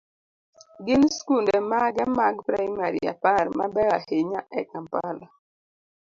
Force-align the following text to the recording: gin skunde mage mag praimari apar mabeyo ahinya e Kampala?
gin 0.85 1.03
skunde 1.17 1.57
mage 1.71 2.03
mag 2.17 2.35
praimari 2.47 3.01
apar 3.13 3.45
mabeyo 3.57 3.91
ahinya 3.99 4.41
e 4.59 4.61
Kampala? 4.71 5.27